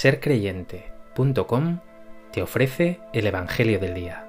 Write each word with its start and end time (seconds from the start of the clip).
sercreyente.com 0.00 1.80
te 2.30 2.40
ofrece 2.40 3.00
el 3.12 3.26
Evangelio 3.26 3.80
del 3.80 3.94
Día. 3.94 4.24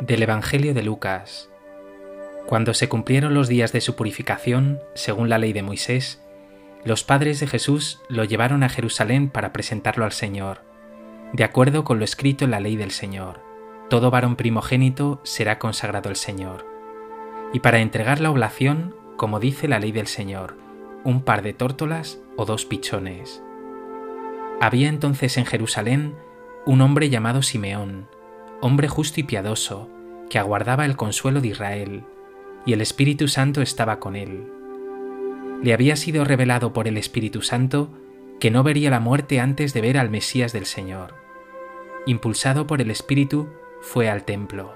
Del 0.00 0.22
Evangelio 0.22 0.74
de 0.74 0.82
Lucas. 0.82 1.48
Cuando 2.44 2.74
se 2.74 2.90
cumplieron 2.90 3.32
los 3.32 3.48
días 3.48 3.72
de 3.72 3.80
su 3.80 3.96
purificación, 3.96 4.78
según 4.92 5.30
la 5.30 5.38
ley 5.38 5.54
de 5.54 5.62
Moisés, 5.62 6.20
los 6.84 7.02
padres 7.02 7.40
de 7.40 7.46
Jesús 7.46 8.02
lo 8.10 8.24
llevaron 8.24 8.62
a 8.62 8.68
Jerusalén 8.68 9.30
para 9.30 9.54
presentarlo 9.54 10.04
al 10.04 10.12
Señor 10.12 10.67
de 11.32 11.44
acuerdo 11.44 11.84
con 11.84 11.98
lo 11.98 12.04
escrito 12.04 12.44
en 12.44 12.50
la 12.50 12.60
ley 12.60 12.76
del 12.76 12.90
Señor. 12.90 13.40
Todo 13.90 14.10
varón 14.10 14.36
primogénito 14.36 15.20
será 15.24 15.58
consagrado 15.58 16.08
al 16.08 16.16
Señor. 16.16 16.66
Y 17.52 17.60
para 17.60 17.80
entregar 17.80 18.20
la 18.20 18.30
oblación, 18.30 18.94
como 19.16 19.40
dice 19.40 19.68
la 19.68 19.78
ley 19.78 19.92
del 19.92 20.06
Señor, 20.06 20.56
un 21.04 21.22
par 21.22 21.42
de 21.42 21.52
tórtolas 21.52 22.20
o 22.36 22.44
dos 22.44 22.64
pichones. 22.66 23.42
Había 24.60 24.88
entonces 24.88 25.36
en 25.36 25.46
Jerusalén 25.46 26.14
un 26.66 26.80
hombre 26.80 27.08
llamado 27.10 27.42
Simeón, 27.42 28.08
hombre 28.60 28.88
justo 28.88 29.20
y 29.20 29.22
piadoso, 29.22 29.88
que 30.28 30.38
aguardaba 30.38 30.84
el 30.84 30.96
consuelo 30.96 31.40
de 31.40 31.48
Israel, 31.48 32.04
y 32.66 32.72
el 32.72 32.80
Espíritu 32.80 33.28
Santo 33.28 33.62
estaba 33.62 34.00
con 34.00 34.16
él. 34.16 34.52
Le 35.62 35.72
había 35.72 35.96
sido 35.96 36.24
revelado 36.24 36.72
por 36.72 36.88
el 36.88 36.96
Espíritu 36.96 37.40
Santo 37.40 37.90
que 38.40 38.50
no 38.50 38.62
vería 38.62 38.90
la 38.90 39.00
muerte 39.00 39.40
antes 39.40 39.74
de 39.74 39.80
ver 39.80 39.98
al 39.98 40.10
Mesías 40.10 40.52
del 40.52 40.66
Señor. 40.66 41.14
Impulsado 42.06 42.66
por 42.66 42.80
el 42.80 42.90
Espíritu, 42.90 43.48
fue 43.80 44.08
al 44.08 44.24
templo, 44.24 44.74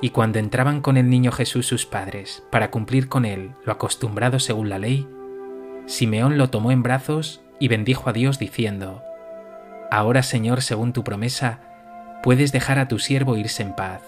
y 0.00 0.10
cuando 0.10 0.38
entraban 0.38 0.80
con 0.80 0.96
el 0.96 1.10
niño 1.10 1.32
Jesús 1.32 1.66
sus 1.66 1.86
padres 1.86 2.44
para 2.50 2.70
cumplir 2.70 3.08
con 3.08 3.24
él 3.24 3.52
lo 3.64 3.72
acostumbrado 3.72 4.38
según 4.38 4.68
la 4.68 4.78
ley, 4.78 5.08
Simeón 5.86 6.38
lo 6.38 6.50
tomó 6.50 6.70
en 6.70 6.82
brazos 6.82 7.40
y 7.58 7.68
bendijo 7.68 8.08
a 8.10 8.12
Dios 8.12 8.38
diciendo, 8.38 9.02
Ahora 9.90 10.22
Señor, 10.22 10.62
según 10.62 10.92
tu 10.92 11.02
promesa, 11.02 11.60
puedes 12.22 12.52
dejar 12.52 12.78
a 12.78 12.88
tu 12.88 12.98
siervo 12.98 13.36
irse 13.36 13.62
en 13.62 13.74
paz, 13.74 14.02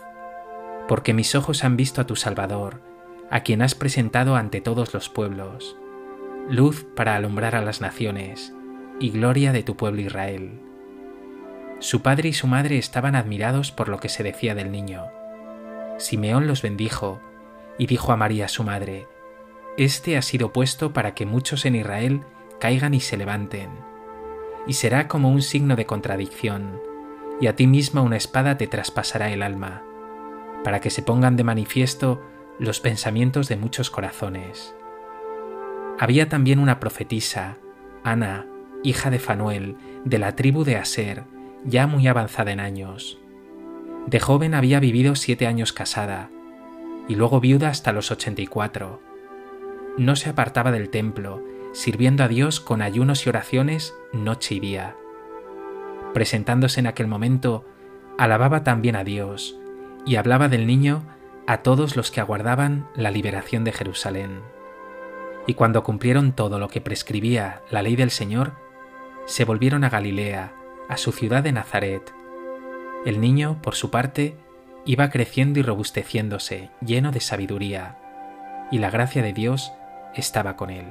porque 0.89 1.15
mis 1.15 1.35
ojos 1.35 1.65
han 1.65 1.77
visto 1.77 2.01
a 2.01 2.07
tu 2.07 2.17
Salvador, 2.17 2.83
a 3.31 3.41
quien 3.41 3.63
has 3.63 3.75
presentado 3.75 4.37
ante 4.37 4.61
todos 4.61 4.93
los 4.93 5.09
pueblos, 5.09 5.77
luz 6.49 6.87
para 6.95 7.17
alumbrar 7.17 7.55
a 7.55 7.63
las 7.63 7.81
naciones, 7.81 8.53
y 9.01 9.11
gloria 9.11 9.53
de 9.53 9.63
tu 9.63 9.77
pueblo 9.77 10.03
Israel. 10.03 10.61
Su 11.81 12.03
padre 12.03 12.29
y 12.29 12.33
su 12.35 12.47
madre 12.47 12.77
estaban 12.77 13.17
admirados 13.17 13.73
por 13.73 13.89
lo 13.89 13.99
que 13.99 14.11
se 14.11 14.23
decía 14.23 14.55
del 14.55 14.71
niño. 14.71 15.07
Simeón 15.97 16.47
los 16.47 16.61
bendijo 16.61 17.21
y 17.79 17.87
dijo 17.87 18.13
a 18.13 18.17
María 18.17 18.47
su 18.49 18.63
madre, 18.63 19.09
Este 19.79 20.19
ha 20.19 20.23
sido 20.23 20.53
puesto 20.53 20.93
para 20.93 21.15
que 21.15 21.25
muchos 21.25 21.65
en 21.65 21.77
Israel 21.77 22.21
caigan 22.61 22.93
y 22.93 23.01
se 23.01 23.17
levanten, 23.17 23.71
y 24.67 24.75
será 24.75 25.09
como 25.09 25.31
un 25.31 25.41
signo 25.41 25.77
de 25.77 25.87
contradicción, 25.87 26.79
y 27.41 27.47
a 27.47 27.57
ti 27.57 27.67
misma 27.67 28.03
una 28.03 28.19
espada 28.19 28.59
te 28.59 28.67
traspasará 28.67 29.31
el 29.31 29.43
alma, 29.43 29.83
para 30.63 30.81
que 30.81 30.91
se 30.91 31.03
pongan 31.03 31.37
de 31.37 31.45
manifiesto 31.45 32.21
los 32.59 32.81
pensamientos 32.81 33.49
de 33.49 33.57
muchos 33.57 33.91
corazones. 33.91 34.75
Había 35.99 36.29
también 36.29 36.59
una 36.59 36.79
profetisa, 36.79 37.57
Ana, 38.05 38.47
hija 38.83 39.11
de 39.11 39.19
Fanuel, 39.19 39.77
de 40.05 40.19
la 40.19 40.37
tribu 40.37 40.65
de 40.65 40.77
Aser, 40.77 41.25
ya 41.65 41.87
muy 41.87 42.07
avanzada 42.09 42.53
en 42.53 42.61
años. 42.61 43.19
De 44.07 44.21
joven 44.21 44.55
había 44.55 44.81
vivido 44.81 45.15
siete 45.15 45.47
años 45.47 45.73
casada, 45.73 46.31
y 47.09 47.15
luego 47.15 47.41
viuda 47.41 47.69
hasta 47.69 47.93
los 47.93 48.11
ochenta 48.11 48.41
y 48.41 48.47
cuatro. 48.47 49.03
No 49.99 50.17
se 50.17 50.31
apartaba 50.31 50.73
del 50.73 50.89
templo, 50.89 51.43
sirviendo 51.73 52.25
a 52.25 52.29
Dios 52.29 52.61
con 52.61 52.83
ayunos 52.83 53.27
y 53.27 53.29
oraciones 53.29 53.95
noche 54.13 54.55
y 54.55 54.61
día. 54.61 54.97
Presentándose 56.15 56.81
en 56.81 56.87
aquel 56.87 57.07
momento, 57.07 57.67
alababa 58.19 58.65
también 58.65 58.97
a 58.97 59.05
Dios, 59.05 59.59
y 60.07 60.17
hablaba 60.17 60.49
del 60.49 60.67
niño 60.67 61.03
a 61.47 61.59
todos 61.59 61.97
los 61.97 62.11
que 62.11 62.21
aguardaban 62.21 62.89
la 62.95 63.11
liberación 63.11 63.65
de 63.65 63.73
Jerusalén. 63.73 64.41
Y 65.47 65.55
cuando 65.55 65.83
cumplieron 65.83 66.33
todo 66.33 66.59
lo 66.59 66.69
que 66.69 66.81
prescribía 66.81 67.63
la 67.71 67.83
ley 67.83 67.97
del 67.97 68.11
Señor, 68.11 68.53
se 69.31 69.45
volvieron 69.45 69.85
a 69.85 69.91
Galilea, 69.91 70.53
a 70.89 70.97
su 70.97 71.13
ciudad 71.13 71.45
de 71.45 71.53
Nazaret. 71.53 72.13
El 73.07 73.21
niño, 73.21 73.63
por 73.63 73.77
su 73.77 73.89
parte, 73.89 74.35
iba 74.85 75.09
creciendo 75.09 75.61
y 75.61 75.63
robusteciéndose, 75.63 76.71
lleno 76.85 77.13
de 77.13 77.21
sabiduría, 77.21 77.97
y 78.73 78.79
la 78.79 78.91
gracia 78.91 79.23
de 79.23 79.33
Dios 79.33 79.73
estaba 80.17 80.57
con 80.57 80.71
él. 80.71 80.87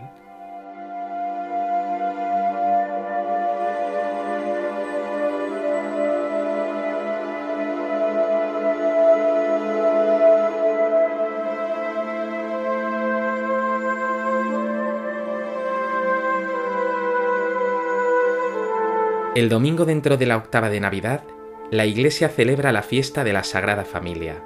El 19.35 19.47
domingo 19.47 19.85
dentro 19.85 20.17
de 20.17 20.25
la 20.25 20.38
octava 20.38 20.72
de 20.72 20.79
Navidad, 20.79 21.23
la 21.69 21.85
Iglesia 21.85 22.29
celebra 22.29 22.72
la 22.72 22.81
fiesta 22.81 23.23
de 23.23 23.31
la 23.31 23.44
Sagrada 23.44 23.85
Familia. 23.85 24.44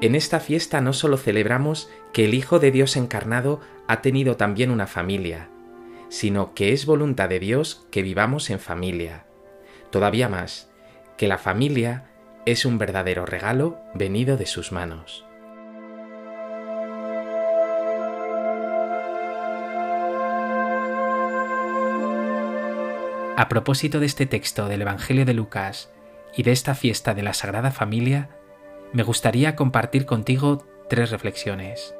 En 0.00 0.14
esta 0.14 0.38
fiesta 0.38 0.80
no 0.80 0.92
solo 0.92 1.16
celebramos 1.16 1.90
que 2.12 2.24
el 2.24 2.34
Hijo 2.34 2.60
de 2.60 2.70
Dios 2.70 2.96
encarnado 2.96 3.60
ha 3.88 4.02
tenido 4.02 4.36
también 4.36 4.70
una 4.70 4.86
familia, 4.86 5.48
sino 6.08 6.54
que 6.54 6.72
es 6.72 6.86
voluntad 6.86 7.28
de 7.28 7.40
Dios 7.40 7.84
que 7.90 8.02
vivamos 8.02 8.48
en 8.50 8.60
familia. 8.60 9.26
Todavía 9.90 10.28
más, 10.28 10.70
que 11.16 11.26
la 11.26 11.38
familia 11.38 12.04
es 12.46 12.64
un 12.64 12.78
verdadero 12.78 13.26
regalo 13.26 13.80
venido 13.92 14.36
de 14.36 14.46
sus 14.46 14.70
manos. 14.70 15.25
A 23.38 23.50
propósito 23.50 24.00
de 24.00 24.06
este 24.06 24.24
texto 24.24 24.66
del 24.66 24.80
Evangelio 24.80 25.26
de 25.26 25.34
Lucas 25.34 25.92
y 26.34 26.42
de 26.42 26.52
esta 26.52 26.74
fiesta 26.74 27.12
de 27.12 27.22
la 27.22 27.34
Sagrada 27.34 27.70
Familia, 27.70 28.30
me 28.94 29.02
gustaría 29.02 29.56
compartir 29.56 30.06
contigo 30.06 30.64
tres 30.88 31.10
reflexiones. 31.10 31.94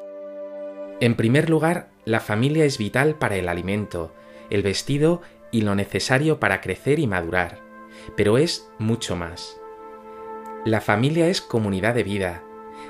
En 0.98 1.14
primer 1.14 1.50
lugar, 1.50 1.90
la 2.06 2.20
familia 2.20 2.64
es 2.64 2.78
vital 2.78 3.16
para 3.16 3.36
el 3.36 3.50
alimento, 3.50 4.14
el 4.48 4.62
vestido 4.62 5.20
y 5.50 5.60
lo 5.60 5.74
necesario 5.74 6.40
para 6.40 6.62
crecer 6.62 7.00
y 7.00 7.06
madurar, 7.06 7.60
pero 8.16 8.38
es 8.38 8.70
mucho 8.78 9.14
más. 9.14 9.60
La 10.64 10.80
familia 10.80 11.28
es 11.28 11.42
comunidad 11.42 11.94
de 11.94 12.02
vida, 12.02 12.44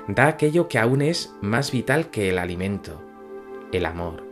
da 0.07 0.27
aquello 0.27 0.69
que 0.69 0.79
aún 0.79 1.01
es 1.01 1.35
más 1.41 1.73
vital 1.73 2.11
que 2.11 2.29
el 2.29 2.39
alimento, 2.39 3.03
el 3.73 3.85
amor. 3.85 4.23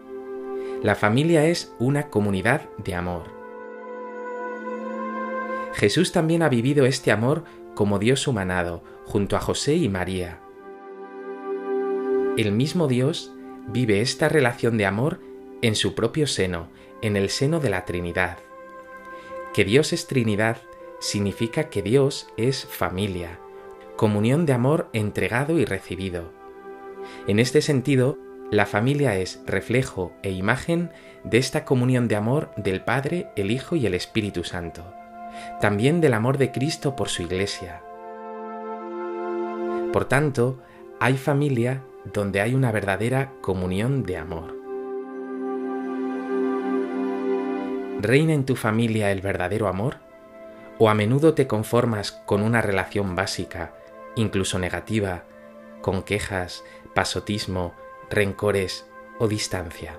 La 0.83 0.95
familia 0.95 1.43
es 1.47 1.75
una 1.79 2.09
comunidad 2.09 2.69
de 2.77 2.95
amor. 2.95 3.34
Jesús 5.75 6.13
también 6.13 6.41
ha 6.41 6.47
vivido 6.47 6.85
este 6.85 7.11
amor 7.11 7.43
como 7.73 7.99
Dios 7.99 8.29
humanado, 8.29 8.81
junto 9.03 9.35
a 9.35 9.41
José 9.41 9.75
y 9.75 9.89
María. 9.89 10.39
El 12.37 12.53
mismo 12.53 12.87
Dios 12.87 13.33
vive 13.67 13.99
esta 13.99 14.29
relación 14.29 14.77
de 14.77 14.85
amor 14.85 15.19
en 15.61 15.75
su 15.75 15.93
propio 15.93 16.27
seno, 16.27 16.69
en 17.01 17.17
el 17.17 17.29
seno 17.29 17.59
de 17.59 17.69
la 17.69 17.83
Trinidad. 17.83 18.37
Que 19.53 19.65
Dios 19.65 19.91
es 19.91 20.07
Trinidad 20.07 20.61
significa 21.01 21.65
que 21.69 21.81
Dios 21.81 22.29
es 22.37 22.65
familia, 22.65 23.39
comunión 23.97 24.45
de 24.45 24.53
amor 24.53 24.87
entregado 24.93 25.59
y 25.59 25.65
recibido. 25.65 26.31
En 27.27 27.37
este 27.37 27.61
sentido, 27.61 28.17
la 28.49 28.65
familia 28.65 29.17
es 29.17 29.41
reflejo 29.45 30.13
e 30.23 30.31
imagen 30.31 30.91
de 31.25 31.37
esta 31.37 31.65
comunión 31.65 32.07
de 32.07 32.15
amor 32.15 32.51
del 32.55 32.81
Padre, 32.81 33.27
el 33.35 33.51
Hijo 33.51 33.75
y 33.75 33.85
el 33.85 33.93
Espíritu 33.93 34.45
Santo 34.45 34.85
también 35.59 36.01
del 36.01 36.13
amor 36.13 36.37
de 36.37 36.51
Cristo 36.51 36.95
por 36.95 37.09
su 37.09 37.23
Iglesia. 37.23 37.81
Por 39.91 40.05
tanto, 40.05 40.59
hay 40.99 41.15
familia 41.15 41.81
donde 42.13 42.41
hay 42.41 42.53
una 42.53 42.71
verdadera 42.71 43.31
comunión 43.41 44.03
de 44.03 44.17
amor. 44.17 44.55
¿Reina 48.01 48.33
en 48.33 48.45
tu 48.45 48.55
familia 48.55 49.11
el 49.11 49.21
verdadero 49.21 49.67
amor? 49.67 49.97
¿O 50.77 50.89
a 50.89 50.93
menudo 50.93 51.33
te 51.33 51.47
conformas 51.47 52.11
con 52.11 52.43
una 52.43 52.61
relación 52.61 53.15
básica, 53.15 53.73
incluso 54.15 54.59
negativa, 54.59 55.23
con 55.81 56.03
quejas, 56.03 56.63
pasotismo, 56.93 57.73
rencores 58.09 58.85
o 59.17 59.27
distancia? 59.27 59.97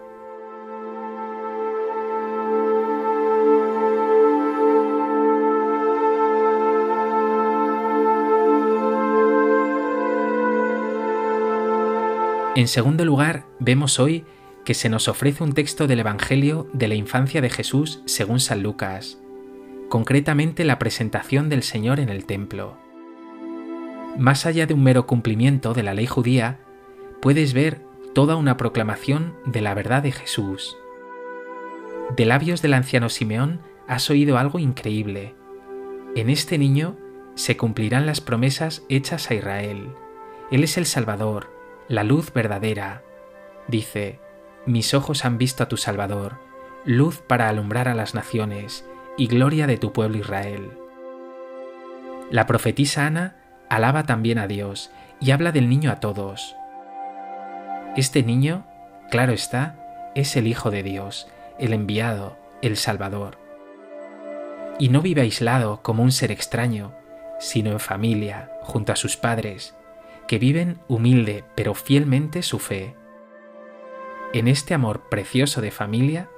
En 12.56 12.68
segundo 12.68 13.04
lugar, 13.04 13.44
vemos 13.58 14.00
hoy 14.00 14.24
que 14.64 14.72
se 14.72 14.88
nos 14.88 15.08
ofrece 15.08 15.44
un 15.44 15.52
texto 15.52 15.86
del 15.86 16.00
Evangelio 16.00 16.66
de 16.72 16.88
la 16.88 16.94
infancia 16.94 17.42
de 17.42 17.50
Jesús 17.50 18.00
según 18.06 18.40
San 18.40 18.62
Lucas, 18.62 19.18
concretamente 19.90 20.64
la 20.64 20.78
presentación 20.78 21.50
del 21.50 21.62
Señor 21.62 22.00
en 22.00 22.08
el 22.08 22.24
templo. 22.24 22.78
Más 24.16 24.46
allá 24.46 24.64
de 24.64 24.72
un 24.72 24.82
mero 24.82 25.06
cumplimiento 25.06 25.74
de 25.74 25.82
la 25.82 25.92
ley 25.92 26.06
judía, 26.06 26.58
puedes 27.20 27.52
ver 27.52 27.82
toda 28.14 28.36
una 28.36 28.56
proclamación 28.56 29.34
de 29.44 29.60
la 29.60 29.74
verdad 29.74 30.02
de 30.02 30.12
Jesús. 30.12 30.78
De 32.16 32.24
labios 32.24 32.62
del 32.62 32.72
anciano 32.72 33.10
Simeón 33.10 33.60
has 33.86 34.08
oído 34.08 34.38
algo 34.38 34.58
increíble. 34.58 35.34
En 36.14 36.30
este 36.30 36.56
niño 36.56 36.96
se 37.34 37.58
cumplirán 37.58 38.06
las 38.06 38.22
promesas 38.22 38.82
hechas 38.88 39.30
a 39.30 39.34
Israel. 39.34 39.90
Él 40.50 40.64
es 40.64 40.78
el 40.78 40.86
Salvador, 40.86 41.55
la 41.88 42.02
luz 42.02 42.32
verdadera. 42.32 43.02
Dice, 43.68 44.18
mis 44.64 44.94
ojos 44.94 45.24
han 45.24 45.38
visto 45.38 45.62
a 45.62 45.68
tu 45.68 45.76
Salvador, 45.76 46.38
luz 46.84 47.20
para 47.20 47.48
alumbrar 47.48 47.88
a 47.88 47.94
las 47.94 48.14
naciones 48.14 48.84
y 49.16 49.28
gloria 49.28 49.66
de 49.66 49.76
tu 49.76 49.92
pueblo 49.92 50.18
Israel. 50.18 50.70
La 52.30 52.46
profetisa 52.46 53.06
Ana 53.06 53.36
alaba 53.68 54.04
también 54.04 54.38
a 54.38 54.46
Dios 54.46 54.90
y 55.20 55.30
habla 55.30 55.52
del 55.52 55.68
niño 55.68 55.90
a 55.90 56.00
todos. 56.00 56.56
Este 57.96 58.22
niño, 58.22 58.66
claro 59.10 59.32
está, 59.32 60.10
es 60.14 60.36
el 60.36 60.46
Hijo 60.48 60.70
de 60.70 60.82
Dios, 60.82 61.28
el 61.58 61.72
enviado, 61.72 62.36
el 62.62 62.76
Salvador. 62.76 63.38
Y 64.78 64.88
no 64.88 65.00
vive 65.00 65.22
aislado 65.22 65.82
como 65.82 66.02
un 66.02 66.12
ser 66.12 66.30
extraño, 66.30 66.92
sino 67.38 67.70
en 67.70 67.80
familia, 67.80 68.50
junto 68.62 68.92
a 68.92 68.96
sus 68.96 69.16
padres, 69.16 69.74
que 70.26 70.38
viven 70.38 70.78
humilde 70.88 71.44
pero 71.54 71.74
fielmente 71.74 72.42
su 72.42 72.58
fe. 72.58 72.94
En 74.32 74.48
este 74.48 74.74
amor 74.74 75.08
precioso 75.08 75.60
de 75.60 75.70
familia, 75.70 76.28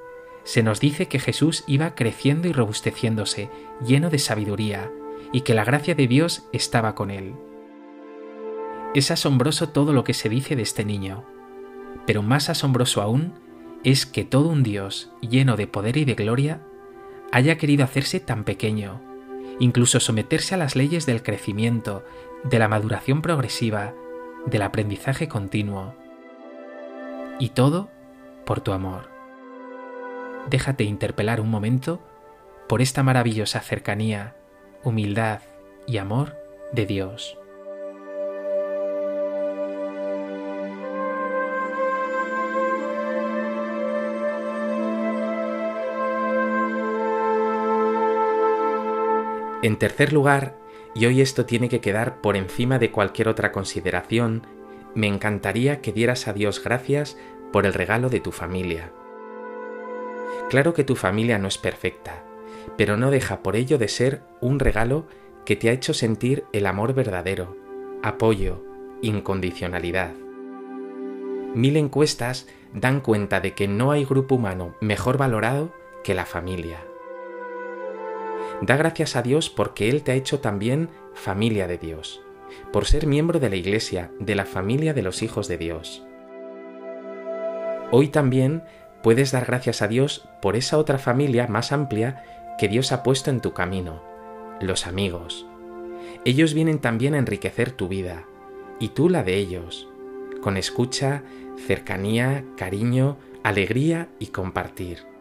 se 0.45 0.63
nos 0.63 0.81
dice 0.81 1.09
que 1.09 1.19
Jesús 1.19 1.65
iba 1.67 1.95
creciendo 1.95 2.49
y 2.49 2.53
robusteciéndose, 2.53 3.51
lleno 3.85 4.09
de 4.09 4.19
sabiduría, 4.19 4.91
y 5.33 5.43
que 5.43 5.55
la 5.55 5.65
gracia 5.65 5.95
de 5.95 6.07
Dios 6.07 6.49
estaba 6.53 6.95
con 6.95 7.11
él. 7.11 7.35
Es 8.95 9.11
asombroso 9.11 9.69
todo 9.69 9.93
lo 9.93 10.05
que 10.05 10.15
se 10.15 10.29
dice 10.29 10.57
de 10.57 10.63
este 10.63 10.85
niño, 10.85 11.25
pero 12.07 12.23
más 12.23 12.49
asombroso 12.49 13.03
aún 13.03 13.35
es 13.85 14.07
que 14.07 14.25
todo 14.25 14.49
un 14.49 14.63
Dios 14.63 15.13
lleno 15.21 15.57
de 15.57 15.67
poder 15.67 15.97
y 15.99 16.05
de 16.05 16.15
gloria 16.15 16.63
haya 17.31 17.59
querido 17.59 17.85
hacerse 17.85 18.19
tan 18.21 18.45
pequeño, 18.45 19.03
incluso 19.61 20.01
someterse 20.01 20.55
a 20.55 20.59
las 20.59 20.77
leyes 20.77 21.05
del 21.05 21.23
crecimiento, 21.23 22.05
de 22.45 22.59
la 22.59 22.69
maduración 22.69 23.23
progresiva, 23.23 23.95
del 24.47 24.63
aprendizaje 24.63 25.29
continuo. 25.29 25.95
Y 27.39 27.51
todo 27.51 27.89
por 28.45 28.61
tu 28.61 28.73
amor. 28.73 29.11
Déjate 30.49 30.85
interpelar 30.85 31.41
un 31.41 31.51
momento 31.51 32.01
por 32.69 32.81
esta 32.81 33.03
maravillosa 33.03 33.61
cercanía, 33.61 34.37
humildad 34.83 35.41
y 35.87 35.99
amor 35.99 36.37
de 36.73 36.87
Dios. 36.87 37.39
En 49.61 49.77
tercer 49.77 50.13
lugar, 50.13 50.58
y 50.95 51.07
hoy 51.07 51.21
esto 51.21 51.47
tiene 51.47 51.69
que 51.69 51.81
quedar 51.81 52.21
por 52.21 52.37
encima 52.37 52.79
de 52.79 52.91
cualquier 52.91 53.29
otra 53.29 53.53
consideración, 53.53 54.47
me 54.95 55.07
encantaría 55.07 55.81
que 55.81 55.93
dieras 55.93 56.29
a 56.29 56.33
Dios 56.33 56.63
gracias 56.63 57.17
por 57.53 57.67
el 57.67 57.75
regalo 57.75 58.09
de 58.09 58.21
tu 58.21 58.33
familia. 58.33 58.93
Claro 60.51 60.75
que 60.75 60.85
tu 60.85 60.97
familia 60.97 61.39
no 61.39 61.49
es 61.49 61.59
perfecta, 61.59 62.25
pero 62.77 62.97
no 62.97 63.11
deja 63.11 63.43
por 63.43 63.57
ello 63.57 63.79
de 63.79 63.89
ser 63.89 64.23
un 64.41 64.59
regalo 64.59 65.07
que 65.45 65.57
te 65.57 65.69
ha 65.69 65.73
hecho 65.73 65.95
sentir 65.95 66.45
el 66.53 66.67
amor 66.67 66.95
verdadero, 66.95 67.57
apoyo, 68.03 68.65
incondicionalidad. 69.03 70.13
Mil 71.55 71.77
encuestas 71.77 72.47
dan 72.73 73.01
cuenta 73.01 73.41
de 73.41 73.55
que 73.55 73.69
no 73.69 73.91
hay 73.91 74.05
grupo 74.05 74.35
humano 74.35 74.75
mejor 74.81 75.17
valorado 75.17 75.73
que 76.05 76.15
la 76.15 76.27
familia. 76.27 76.88
Da 78.61 78.77
gracias 78.77 79.15
a 79.15 79.23
Dios 79.23 79.51
porque 79.51 79.89
Él 79.89 80.03
te 80.03 80.13
ha 80.13 80.15
hecho 80.17 80.41
también 80.41 80.91
familia 81.15 81.69
de 81.69 81.79
Dios, 81.79 82.21
por 82.73 82.87
ser 82.87 83.07
miembro 83.07 83.39
de 83.39 83.51
la 83.51 83.57
Iglesia, 83.57 84.11
de 84.19 84.35
la 84.35 84.47
familia 84.47 84.93
de 84.95 85.03
los 85.03 85.23
hijos 85.23 85.47
de 85.47 85.59
Dios. 85.59 86.05
Hoy 87.93 88.09
también 88.09 88.65
puedes 89.03 89.31
dar 89.31 89.47
gracias 89.47 89.81
a 89.81 89.87
Dios 89.87 90.29
por 90.43 90.57
esa 90.57 90.77
otra 90.77 90.99
familia 90.99 91.47
más 91.47 91.71
amplia 91.71 92.25
que 92.59 92.67
Dios 92.67 92.91
ha 92.91 93.05
puesto 93.05 93.31
en 93.31 93.41
tu 93.41 93.53
camino, 93.53 94.03
los 94.61 94.89
amigos. 94.89 95.47
Ellos 96.25 96.53
vienen 96.53 96.81
también 96.81 97.15
a 97.15 97.19
enriquecer 97.19 97.71
tu 97.71 97.87
vida, 97.87 98.25
y 98.81 98.89
tú 98.89 99.09
la 99.09 99.23
de 99.23 99.37
ellos, 99.37 99.89
con 100.43 100.57
escucha, 100.57 101.23
cercanía, 101.67 102.45
cariño, 102.57 103.19
alegría 103.45 104.09
y 104.19 104.27
compartir 104.29 105.18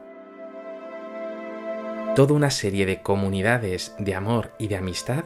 toda 2.17 2.33
una 2.33 2.49
serie 2.49 2.87
de 2.87 3.03
comunidades 3.03 3.93
de 3.99 4.15
amor 4.15 4.51
y 4.57 4.69
de 4.69 4.75
amistad 4.75 5.25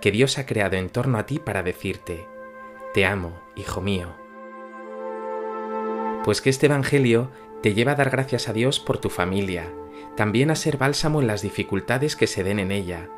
que 0.00 0.10
Dios 0.10 0.38
ha 0.38 0.46
creado 0.46 0.76
en 0.76 0.88
torno 0.88 1.18
a 1.18 1.26
ti 1.26 1.38
para 1.38 1.62
decirte, 1.62 2.26
te 2.94 3.04
amo, 3.04 3.38
hijo 3.56 3.82
mío. 3.82 4.16
Pues 6.24 6.40
que 6.40 6.48
este 6.48 6.64
Evangelio 6.64 7.30
te 7.62 7.74
lleva 7.74 7.92
a 7.92 7.96
dar 7.96 8.08
gracias 8.08 8.48
a 8.48 8.54
Dios 8.54 8.80
por 8.80 8.96
tu 8.96 9.10
familia, 9.10 9.70
también 10.16 10.50
a 10.50 10.54
ser 10.54 10.78
bálsamo 10.78 11.20
en 11.20 11.26
las 11.26 11.42
dificultades 11.42 12.16
que 12.16 12.26
se 12.26 12.42
den 12.42 12.58
en 12.58 12.72
ella, 12.72 13.10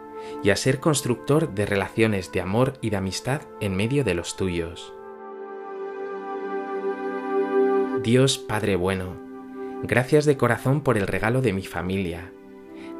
y 0.43 0.51
a 0.51 0.57
ser 0.57 0.81
constructor 0.81 1.55
de 1.55 1.65
relaciones 1.65 2.33
de 2.33 2.41
amor 2.41 2.73
y 2.81 2.91
de 2.91 2.97
amistad 2.97 3.43
en 3.61 3.77
medio 3.77 4.03
de 4.03 4.15
los 4.15 4.37
tuyos. 4.37 4.93
Dios 8.03 8.39
Padre 8.39 8.75
bueno, 8.75 9.15
gracias 9.85 10.25
de 10.25 10.37
corazón 10.37 10.81
por 10.81 10.99
el 10.99 11.07
regalo 11.07 11.41
de 11.41 11.53
mi 11.53 11.62
familia, 11.62 12.33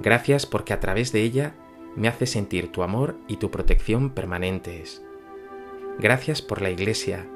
Gracias 0.01 0.47
porque 0.47 0.73
a 0.73 0.81
través 0.81 1.13
de 1.13 1.23
ella 1.23 1.55
me 1.97 2.09
hace 2.09 2.27
sentir 2.27 2.73
tu 2.73 2.83
amor 2.83 3.17
y 3.29 3.37
tu 3.37 3.51
protección 3.51 4.11
permanentes. 4.11 5.03
Gracias 5.99 6.43
por 6.43 6.63
la 6.63 6.71
Iglesia, 6.71 7.29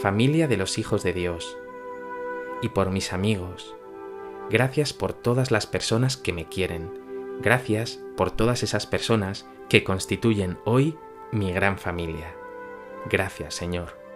familia 0.00 0.48
de 0.48 0.56
los 0.56 0.78
hijos 0.78 1.02
de 1.02 1.12
Dios, 1.12 1.56
y 2.62 2.70
por 2.70 2.90
mis 2.90 3.12
amigos. 3.12 3.76
Gracias 4.50 4.92
por 4.92 5.12
todas 5.12 5.50
las 5.50 5.66
personas 5.66 6.16
que 6.16 6.32
me 6.32 6.46
quieren. 6.46 6.90
Gracias 7.40 8.00
por 8.16 8.30
todas 8.30 8.62
esas 8.62 8.86
personas 8.86 9.46
que 9.68 9.84
constituyen 9.84 10.58
hoy 10.64 10.96
mi 11.30 11.52
gran 11.52 11.78
familia. 11.78 12.34
Gracias, 13.10 13.54
Señor. 13.54 14.07